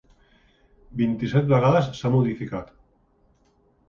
Vint-i-set 1.01 1.51
vegades 1.51 1.91
s’ha 1.99 2.11
modificat. 2.15 2.73